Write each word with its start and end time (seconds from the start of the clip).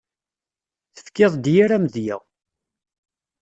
Tefkiḍ-d 0.95 1.45
yir 1.53 1.71
amedya. 1.77 2.17